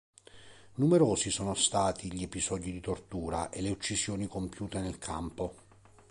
Numerosi 0.77 1.29
sono 1.29 1.53
stati 1.53 2.11
gli 2.11 2.23
episodi 2.23 2.71
di 2.71 2.79
tortura 2.81 3.51
e 3.51 3.61
le 3.61 3.69
uccisioni 3.69 4.25
compiute 4.27 4.79
nel 4.79 4.97
campo. 4.97 5.53